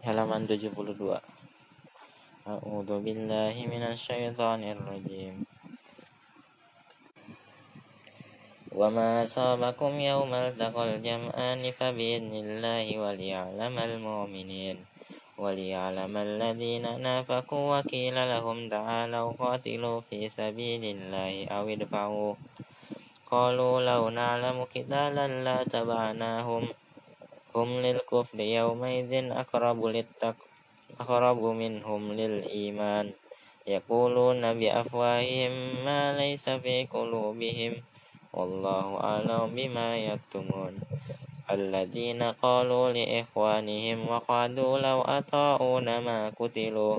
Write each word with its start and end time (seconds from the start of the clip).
halaman 0.00 0.48
72 0.48 1.20
A'udzu 2.48 2.96
billahi 3.04 3.68
minasyaitonir 3.68 4.80
rajim 4.80 5.44
وما 8.70 9.26
أصابكم 9.26 9.92
يوم 10.00 10.30
التقى 10.34 10.82
الجمعان 10.94 11.62
فبإذن 11.74 12.32
الله 12.32 12.86
وليعلم 13.02 13.74
المؤمنين. 13.78 14.76
وليعلم 15.38 16.14
الذين 16.16 16.84
نافقوا 17.02 17.64
وكيل 17.78 18.14
لهم 18.14 18.68
تعالوا 18.70 19.28
قاتلوا 19.32 20.00
في 20.00 20.28
سبيل 20.30 20.82
الله 20.84 21.50
أو 21.50 21.68
ادفعوا. 21.68 22.34
قالوا 23.26 23.74
لو 23.82 24.02
نعلم 24.08 24.64
قتالا 24.70 25.26
لا 25.46 25.58
تبعناهم 25.66 26.62
هم 27.54 27.80
للكفر 27.80 28.40
يومئذ 28.40 29.12
أقرب 29.32 29.86
للتق 29.86 30.36
أقرب 31.00 31.42
منهم 31.44 32.12
للإيمان 32.12 33.12
يقولون 33.66 34.42
بأفواههم 34.60 35.84
ما 35.84 36.18
ليس 36.18 36.48
في 36.48 36.86
قلوبهم 36.86 37.72
والله 38.32 38.86
أعلم 39.04 39.54
بما 39.54 39.96
يكتمون 39.96 40.80
الذين 41.50 42.22
قالوا 42.22 42.90
لإخوانهم 42.90 44.08
وقعدوا 44.08 44.78
لو 44.78 45.00
أطاعونا 45.00 46.00
ما 46.00 46.32
قتلوا 46.38 46.98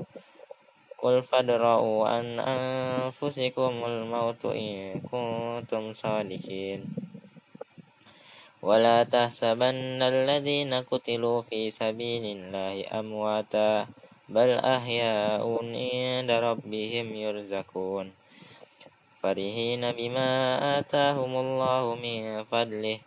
قل 0.98 1.22
فادرؤوا 1.22 2.08
عن 2.08 2.26
أنفسكم 2.40 3.72
الموت 3.86 4.44
إن 4.44 5.00
كنتم 5.00 5.92
صادقين 5.92 7.01
ولا 8.62 9.02
تحسبن 9.02 10.02
الذين 10.02 10.74
قتلوا 10.74 11.42
في 11.42 11.70
سبيل 11.70 12.24
الله 12.36 12.86
أمواتا 13.00 13.86
بل 14.28 14.50
أحياء 14.54 15.42
عند 15.42 16.30
ربهم 16.30 17.06
يرزقون. 17.14 18.06
فرحين 19.22 19.82
بما 19.92 20.30
آتاهم 20.78 21.32
الله 21.36 21.84
من 21.94 22.44
فضله 22.44 22.98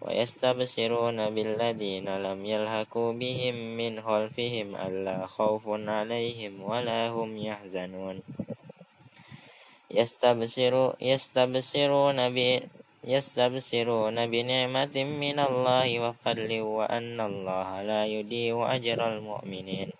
ويستبشرون 0.00 1.18
بالذين 1.30 2.08
لم 2.08 2.46
يلحقوا 2.46 3.12
بهم 3.12 3.56
من 3.76 3.92
خلفهم 4.00 4.68
ألا 4.76 5.26
خوف 5.26 5.64
عليهم 5.68 6.52
ولا 6.62 7.08
هم 7.08 7.30
يحزنون. 7.36 8.16
يستبشرون 9.90 10.92
يستبشرون 11.00 12.18
يستبشرون 13.04 14.16
بنعمة 14.26 14.96
من 15.04 15.38
الله 15.38 15.88
وفضل 16.00 16.50
وأن 16.60 17.20
الله 17.20 17.82
لا 17.82 18.02
يضيع 18.06 18.74
أجر 18.74 19.08
المؤمنين. 19.08 19.90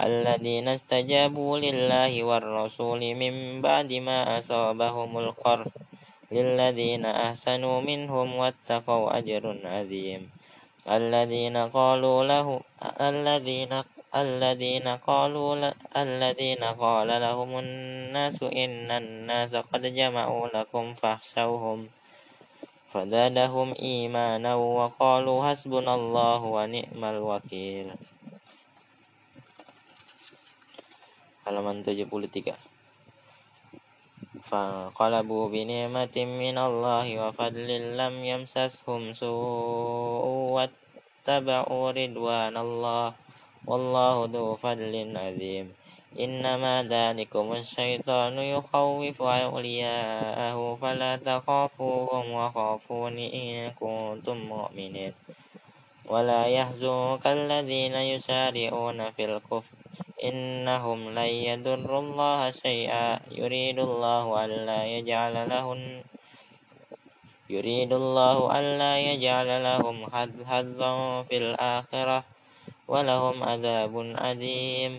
الذين 0.00 0.68
استجابوا 0.68 1.58
لله 1.58 2.12
والرسول 2.24 3.00
من 3.14 3.34
بعد 3.62 3.92
ما 3.92 4.38
أصابهم 4.38 5.18
القرح 5.18 5.68
للذين 6.32 7.04
أحسنوا 7.04 7.80
منهم 7.80 8.28
واتقوا 8.36 9.18
أجر 9.18 9.44
عظيم. 9.64 10.30
الذين 10.88 11.56
قالوا 11.56 12.24
له 12.24 12.60
الذين 13.00 13.72
الذين 14.10 14.88
قالوا 15.06 15.70
الذين 15.96 16.64
قال 16.64 17.08
لهم 17.08 17.58
الناس 17.58 18.42
إن 18.42 18.90
الناس 18.90 19.54
قد 19.54 19.82
جمعوا 19.86 20.48
لكم 20.54 20.94
فاخشوهم 20.94 21.88
فزادهم 22.90 23.74
إيمانا 23.78 24.54
وقالوا 24.54 25.38
حسبنا 25.50 25.94
الله 25.94 26.40
ونعم 26.42 27.02
الوكيل. 27.04 27.88
Halaman 31.46 31.82
73 31.82 32.54
فانقلبوا 34.50 35.44
بنعمة 35.48 36.16
من 36.16 36.56
الله 36.58 37.06
وفضل 37.22 37.70
لم 37.96 38.14
يمسسهم 38.24 39.02
سوء 39.12 40.24
واتبعوا 40.54 41.86
رضوان 41.90 42.56
الله 42.56 43.29
والله 43.66 44.28
ذو 44.32 44.56
فضل 44.56 44.94
عظيم. 45.16 45.72
إنما 46.20 46.82
ذلكم 46.82 47.52
الشيطان 47.52 48.38
يخوف 48.38 49.22
أولياءه 49.22 50.78
فلا 50.82 51.16
تخافوهم 51.16 52.24
وخافون 52.32 53.18
إن 53.18 53.70
كنتم 53.70 54.36
مؤمنين. 54.36 55.12
ولا 56.08 56.46
يحزنك 56.46 57.26
الذين 57.26 57.94
يسارعون 57.94 59.10
في 59.10 59.24
الكفر. 59.24 59.74
إنهم 60.24 61.10
لن 61.14 61.32
يضروا 61.48 62.00
الله 62.00 62.50
شيئا. 62.50 63.20
يريد 63.30 63.78
الله 63.78 64.44
ألا 64.44 64.80
يجعل 64.86 65.48
لهم 65.50 66.02
يريد 67.50 67.92
الله 67.92 68.58
ألا 68.60 68.92
يجعل 69.00 69.62
لهم 69.62 69.96
حظا 70.46 71.22
في 71.22 71.36
الآخرة. 71.36 72.39
ولهم 72.90 73.36
عذاب 73.42 73.94
أليم. 74.30 74.92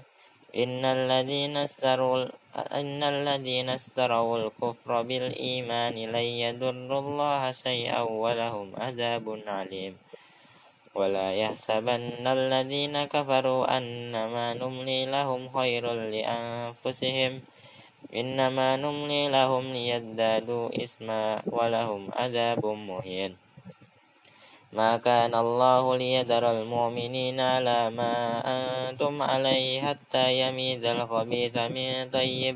إن 0.52 0.84
الذين 0.86 1.58
اشتروا 1.58 2.28
إن 2.52 3.04
الذين 3.04 3.70
اشتروا 3.70 4.38
الكفر 4.38 5.02
بالإيمان 5.02 5.96
لن 5.96 6.28
يضروا 6.44 7.00
الله 7.00 7.52
شيئا 7.52 8.02
ولهم 8.02 8.68
عذاب 8.76 9.26
عليم 9.48 9.94
ولا 10.96 11.28
يحسبن 11.32 12.28
الذين 12.28 12.96
كفروا 13.08 13.78
أنما 13.78 14.54
نملي 14.54 15.06
لهم 15.06 15.42
خير 15.56 15.84
لأنفسهم. 15.94 17.32
إنما 18.12 18.68
نملي 18.76 19.30
لهم 19.30 19.64
ليزدادوا 19.72 20.84
إثما 20.84 21.42
ولهم 21.48 22.12
عذاب 22.12 22.66
مهين. 22.66 23.51
ما 24.72 24.98
كان 24.98 25.36
الله 25.36 25.84
ليذر 26.00 26.52
المؤمنين 26.52 27.40
على 27.40 27.92
ما 27.92 28.40
أنتم 28.40 29.22
عليه 29.22 29.82
حتى 29.84 30.40
يميز 30.40 30.86
الخبيث 30.86 31.56
من 31.76 32.08
الطيب. 32.08 32.56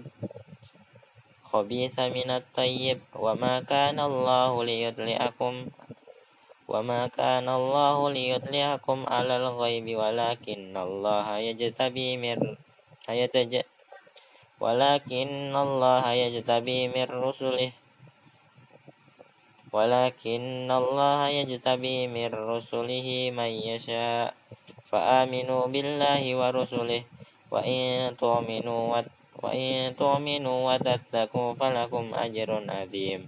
خبيث 1.43 1.99
من 1.99 2.29
الطيب. 2.31 2.99
وما 3.19 3.59
كان 3.67 3.99
الله 3.99 4.63
ليطلعكم 4.63 5.53
وما 6.67 7.01
كان 7.07 7.49
الله 7.49 7.97
ليطلعكم 8.09 8.97
على 9.07 9.37
الغيب 9.37 9.85
ولكن 9.99 10.77
الله 10.77 11.27
يجتبي 11.37 12.09
من 12.17 12.37
ولكن 14.59 15.55
الله 15.55 16.03
يجتبي 16.11 16.79
من 16.87 17.07
رسله. 17.11 17.71
ولكن 19.75 20.71
الله 20.71 21.19
يجتبي 21.27 22.07
من 22.07 22.29
رسله 22.31 23.07
من 23.35 23.51
يشاء. 23.71 24.33
فآمنوا 24.91 25.63
بالله 25.67 26.23
ورسله. 26.39 27.03
وإن 27.51 28.15
تؤمنوا 28.15 29.03
وإن 29.43 29.95
تؤمنوا 29.99 30.59
وتتقوا 30.67 31.49
فلكم 31.59 32.05
أجر 32.15 32.49
عظيم. 32.71 33.21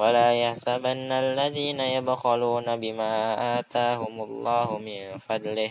ولا 0.00 0.28
يحسبن 0.32 1.10
الذين 1.12 1.80
يبخلون 1.80 2.66
بما 2.76 3.12
آتاهم 3.60 4.14
الله 4.28 4.68
من 4.78 5.00
فضله. 5.20 5.70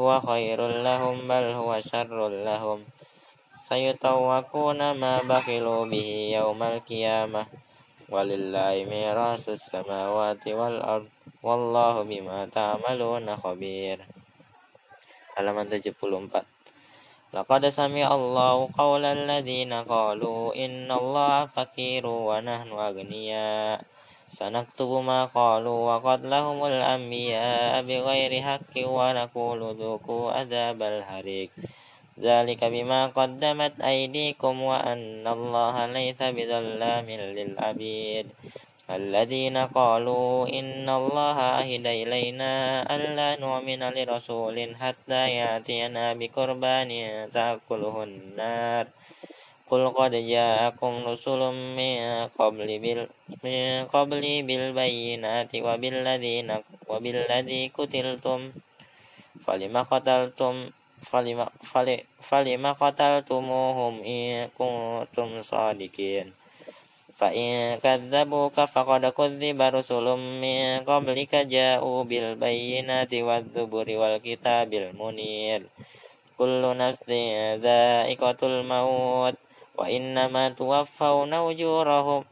هو 0.00 0.08
خير 0.20 0.58
لهم 0.88 1.16
بل 1.28 1.44
هو 1.60 1.70
شر 1.80 2.28
لهم. 2.28 2.80
سيطوقون 3.68 4.80
ما 4.96 5.14
بخلوا 5.28 5.82
به 5.92 6.08
يوم 6.32 6.60
القيامة. 6.62 7.67
ولله 8.08 8.74
ميراث 8.88 9.48
السماوات 9.48 10.48
والأرض 10.48 11.08
والله 11.42 11.94
بما 12.02 12.48
تعملون 12.48 13.36
خبير. 13.36 13.98
Halaman 15.36 15.68
74 15.68 16.42
لقد 17.28 17.62
سمع 17.68 18.14
الله 18.14 18.68
قول 18.78 19.04
الذين 19.04 19.72
قالوا 19.72 20.56
إن 20.64 20.88
الله 20.88 21.46
فقير 21.46 22.06
ونحن 22.06 22.68
أغنياء. 22.72 23.78
سنكتب 24.32 24.90
ما 25.04 25.24
قالوا 25.24 25.78
وقتلهم 25.88 26.58
الأنبياء 26.64 27.82
بغير 27.82 28.32
حق 28.42 28.74
ونقول 28.76 29.60
ذوقوا 29.76 30.32
عذاب 30.32 30.82
الحريق. 30.82 31.50
ذلك 32.18 32.64
بما 32.64 33.06
قدمت 33.14 33.80
أيديكم 33.80 34.54
وأن 34.62 35.26
الله 35.26 35.86
ليس 35.86 36.18
بظلام 36.18 37.08
للعبيد. 37.10 38.26
الذين 38.90 39.56
قالوا 39.56 40.48
إن 40.48 40.88
الله 40.88 41.38
أهد 41.62 41.86
إلينا 41.86 42.52
ألا 42.96 43.40
نؤمن 43.40 43.82
لرسول 43.96 44.56
حتى 44.80 45.22
يأتينا 45.30 46.04
بقربان 46.18 46.90
تأكله 47.34 47.96
النار. 48.04 48.84
قل 49.68 49.82
قد 49.92 50.14
جاءكم 50.16 50.92
رسل 51.06 51.40
من 51.76 51.98
قبل 52.40 52.68
بال 52.78 53.00
من 53.44 53.84
قبل 53.84 54.24
بالبينات 54.48 55.52
وبالذين 55.54 56.48
وبالذي 56.88 57.62
قتلتم 57.76 58.40
فلما 59.44 59.82
قتلتم؟ 59.82 60.54
falima 61.08 61.48
fali, 61.64 62.04
falima 62.20 62.76
qataltumuhum 62.76 64.04
in 64.04 64.52
kuntum 64.52 65.40
sadikin. 65.40 66.36
Fa 67.18 67.32
in 67.32 67.80
kadzabuka 67.80 68.68
faqad 68.68 69.08
kadziba 69.16 69.72
rusulun 69.74 70.38
min 70.38 70.84
qablika 70.84 71.48
ja'u 71.48 72.04
bil 72.04 72.36
bayyinati 72.36 73.24
wadzuburi 73.24 73.96
wal 73.96 74.20
kitabil 74.20 74.92
munir. 74.94 75.66
Kullu 76.38 76.76
nafsin 76.76 77.58
dha'iqatul 77.58 78.62
maut 78.62 79.34
wa 79.74 79.86
innama 79.90 80.54
tuwaffawna 80.54 81.42
ujurahum 81.42 82.22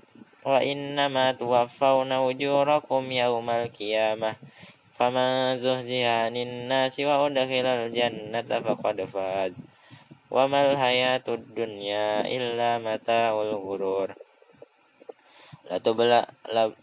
wa 0.46 0.62
innama 0.62 1.34
tuwaffawna 1.34 2.22
ujurakum 2.22 3.11
yawmal 3.11 3.67
qiyamah 3.75 4.38
faman 4.96 5.60
zuhziha 5.60 6.32
anin 6.32 6.72
nasi 6.72 7.04
wa 7.04 7.20
udkhilal 7.28 7.93
jannata 7.93 8.64
faqad 8.64 9.04
faz. 9.04 9.60
Wa 10.32 10.48
mal 10.48 10.75
hayatud 10.75 11.54
dunya 11.54 12.25
illa 12.26 12.81
mata 12.81 13.31
mataul 13.37 13.54
ghurur. 13.60 14.10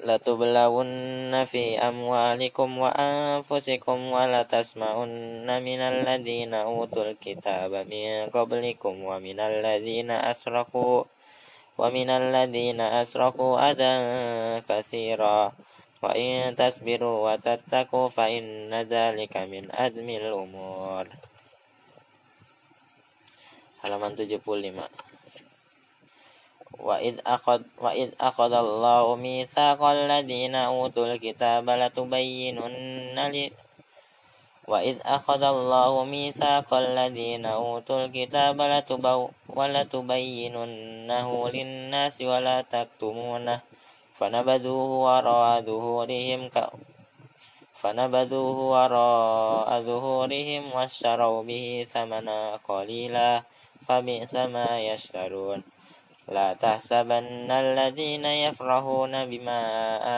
Latublawunna 0.03 1.47
fi 1.47 1.79
amwalikum 1.79 2.83
wa 2.83 2.91
anfusikum 2.91 4.11
wa 4.11 4.27
latasma'unna 4.27 5.63
minal 5.63 6.03
ladhina 6.03 6.67
utul 6.67 7.15
kitaba 7.15 7.87
min 7.87 8.27
qablikum 8.27 9.07
wa 9.07 9.23
minal 9.23 9.63
ladhina 9.63 10.27
asraku 10.27 11.07
wa 11.79 11.87
minal 11.95 12.27
ladhina 12.35 12.99
asraku 12.99 13.55
adan 13.55 14.59
kathira 14.67 15.55
وإن 16.02 16.56
تصبروا 16.56 17.16
وتتقوا 17.32 18.08
فإن 18.08 18.74
ذلك 18.74 19.36
من 19.36 19.64
أدم 19.74 20.08
الأمور 20.08 21.04
halaman 23.82 24.18
75 24.18 24.74
وإذ 26.78 27.14
أخذ 27.26 27.60
وإذ 27.78 28.08
أخذ 28.20 28.52
الله 28.52 29.04
ميثاق 29.16 29.80
الذين 29.82 30.54
أوتوا 30.54 31.06
الكتاب 31.06 31.66
لتبينن 31.70 33.50
وإذ 34.68 34.96
أخذ 35.04 35.42
الله 35.42 36.04
ميثاق 36.04 36.74
الذين 36.74 37.46
أوتوا 37.46 37.98
الكتاب 38.04 38.58
لتبو 38.60 39.20
ولتبيننه 39.48 41.28
للناس 41.48 42.16
ولا 42.22 42.56
تكتمونه 42.62 43.60
فنبذوه 44.23 44.89
وراء 45.07 45.61
ظهورهم 45.67 46.41
ك 46.47 46.55
فنبذوه 47.75 48.57
وراء 48.75 49.69
ظهورهم 49.83 50.63
واشتروا 50.71 51.43
به 51.43 51.87
ثمنا 51.93 52.39
قليلا 52.63 53.43
فبئس 53.87 54.33
ما 54.55 54.79
يشترون. 54.79 55.59
لا 56.31 56.55
تحسبن 56.55 57.51
الذين 57.51 58.25
يفرحون 58.25 59.13
بما 59.25 59.61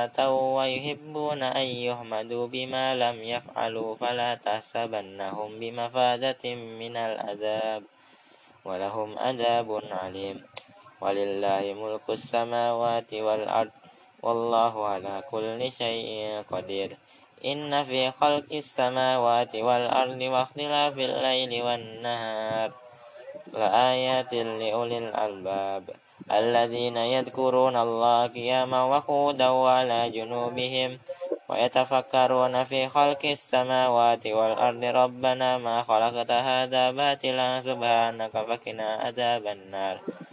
آتوا 0.06 0.57
ويحبون 0.57 1.42
أن 1.44 1.68
يحمدوا 1.90 2.46
بما 2.48 2.86
لم 2.96 3.18
يفعلوا 3.24 3.96
فلا 3.96 4.36
تحسبنهم 4.36 5.50
بمفازة 5.60 6.44
من 6.54 6.94
العذاب 6.98 7.81
ولهم 8.66 9.10
عذاب 9.19 9.69
عليم 9.92 10.38
ولله 11.02 11.63
ملك 11.74 12.06
السماوات 12.10 13.13
والأرض. 13.13 13.85
والله 14.24 14.88
على 14.88 15.24
كل 15.32 15.72
شيء 15.72 16.44
قدير. 16.52 16.98
إن 17.46 17.84
في 17.84 18.12
خلق 18.12 18.46
السماوات 18.54 19.56
والأرض 19.56 20.22
واختلاف 20.22 20.94
الليل 20.98 21.64
والنهار. 21.64 22.72
لآيات 23.54 24.34
لأولي 24.34 24.98
الألباب. 24.98 25.84
الذين 26.32 26.98
يذكرون 26.98 27.76
الله 27.76 28.28
قياما 28.28 28.84
وقودا 28.84 29.50
وعلى 29.50 30.10
جنوبهم. 30.10 31.00
ويتفكرون 31.50 32.64
في 32.64 32.90
خلق 32.90 33.26
السماوات 33.26 34.28
والأرض. 34.28 34.84
ربنا 34.84 35.58
ما 35.58 35.84
خلقت 35.84 36.32
هذا 36.32 36.92
باطلا. 36.92 37.62
سبحانك 37.62 38.32
فقنا 38.32 38.88
عذاب 38.96 39.48
النار. 39.48 40.25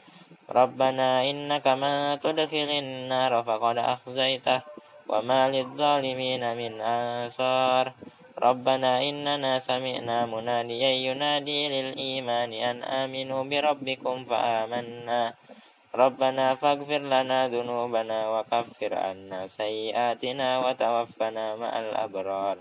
ربنا 0.52 1.25
إنك 1.31 1.66
من 1.66 2.20
تدخل 2.20 2.70
النار 2.84 3.43
فقد 3.43 3.76
أخزيته 3.78 4.60
وما 5.08 5.49
للظالمين 5.49 6.56
من 6.56 6.72
أنصار. 6.81 7.93
ربنا 8.43 8.93
إننا 9.08 9.58
سمعنا 9.58 10.26
مناديا 10.26 10.90
ينادي 11.08 11.60
للإيمان 11.69 12.52
أن 12.52 12.76
آمنوا 12.82 13.43
بربكم 13.44 14.25
فآمنا. 14.25 15.34
ربنا 15.94 16.46
فاغفر 16.55 17.02
لنا 17.14 17.48
ذنوبنا 17.48 18.19
وكفر 18.32 18.93
عنا 18.94 19.46
سيئاتنا 19.46 20.48
وتوفنا 20.58 21.56
مع 21.56 21.72
الأبرار. 21.78 22.56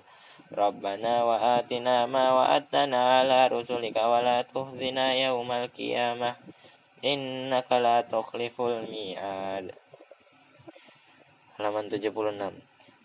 ربنا 0.57 1.13
وآتنا 1.23 1.95
ما 2.05 2.25
وعدتنا 2.33 2.99
على 3.19 3.47
رسلك 3.47 3.95
ولا 3.95 4.41
تخزنا 4.41 5.13
يوم 5.13 5.51
القيامة. 5.51 6.35
إنك 7.05 7.71
لا 7.71 8.01
تخلف 8.01 8.61
الميعاد. 8.61 9.71
Halaman 11.57 11.89
76 11.89 12.53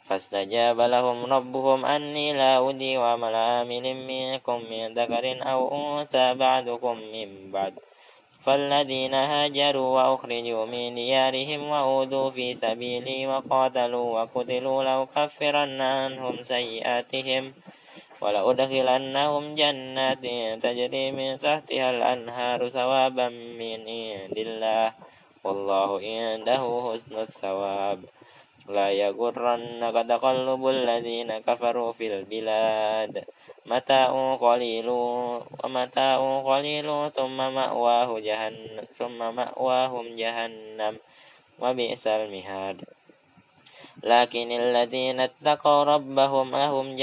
فاستجاب 0.09 0.81
لهم 0.81 1.25
ربهم 1.25 1.85
أني 1.85 2.33
لا 2.33 2.57
أودي 2.57 2.99
وعمل 2.99 3.35
عامل 3.35 3.85
منكم 3.97 4.59
من 4.71 4.95
ذكر 4.95 5.25
أو 5.53 5.61
أنثى 5.75 6.35
بعدكم 6.35 6.97
من 6.99 7.51
بعد. 7.51 7.75
فالذين 8.45 9.15
هاجروا 9.15 9.89
وأخرجوا 9.97 10.67
من 10.67 10.95
ديارهم 10.95 11.69
وأوذوا 11.69 12.31
في 12.31 12.55
سبيلي 12.55 13.27
وقاتلوا 13.27 14.21
وقتلوا 14.21 14.85
لأكفرن 14.85 15.81
عنهم 15.81 16.43
سيئاتهم. 16.43 17.55
ولأدخلنهم 18.21 19.55
جنات 19.55 20.25
تجري 20.63 21.05
من 21.13 21.41
تحتها 21.41 21.91
الأنهار 21.91 22.69
ثوابا 22.69 23.29
من 23.29 23.81
عند 23.89 24.39
الله 24.39 24.93
والله 25.45 25.91
عنده 26.03 26.63
حسن 26.85 27.15
الثواب 27.17 27.99
لا 28.69 28.91
يغرنك 28.91 29.97
تقلب 30.09 30.63
الذين 30.69 31.39
كفروا 31.39 31.93
في 31.93 32.07
البلاد 32.15 33.25
متاع 33.67 34.35
قليل 34.35 34.89
ومتاع 35.65 36.19
قليل 36.41 37.11
ثم 37.11 37.37
مأواه 37.37 38.19
جهنم 38.21 38.85
ثم 38.93 39.19
مأواهم 39.19 40.17
جهنم 40.17 40.95
وبئس 41.61 42.07
المهاد 42.07 42.85
لكن 44.03 44.53
الذين 44.53 45.21
اتقوا 45.21 45.85
ربهم 45.85 46.51
لهم 46.51 46.97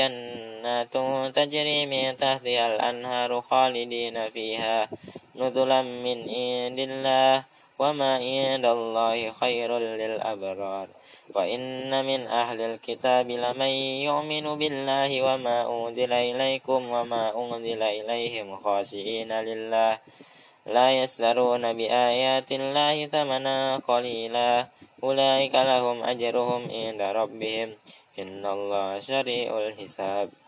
جنات 0.63 0.96
تجري 1.36 1.86
من 1.86 2.17
تحتها 2.17 2.75
الأنهار 2.75 3.41
خالدين 3.41 4.29
فيها 4.29 4.88
نزلا 5.36 5.82
من 5.82 6.17
عند 6.24 6.79
الله 6.79 7.43
وما 7.79 8.12
عند 8.15 8.65
الله 8.65 9.32
خير 9.32 9.70
للأبرار. 9.77 10.88
وإن 11.36 12.05
من 12.05 12.27
أهل 12.27 12.62
الكتاب 12.62 13.27
لمن 13.32 13.74
يؤمن 14.08 14.46
بالله 14.55 15.12
وما 15.22 15.58
أنزل 15.67 16.13
إليكم 16.13 16.89
وما 16.89 17.24
أنزل 17.36 17.82
إليهم 17.84 18.48
خاشئين 18.63 19.32
لله. 19.32 20.00
لا 20.65 20.88
يسرون 21.03 21.74
بآيات 21.74 22.51
الله 22.51 23.05
ثمنا 23.05 23.82
قليلا. 23.88 24.67
أولئك 25.03 25.55
لهم 25.55 26.03
أجرهم 26.03 26.62
عند 26.72 27.01
ربهم. 27.01 27.70
إن 28.20 28.46
الله 28.46 29.00
شريع 29.00 29.50
الحساب. 29.58 30.42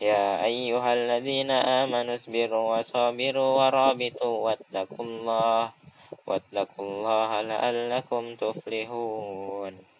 يا 0.00 0.44
أيها 0.44 0.94
الذين 0.94 1.50
آمنوا 1.50 2.14
اصبروا 2.14 2.78
وصابروا 2.78 3.50
ورابطوا 3.58 4.36
واتقوا 4.44 5.06
الله 5.06 5.70
واتقوا 6.26 6.84
الله 6.84 7.40
لعلكم 7.40 8.22
تفلحون 8.36 9.95